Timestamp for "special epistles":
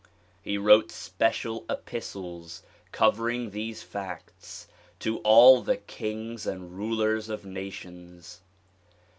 0.89-2.63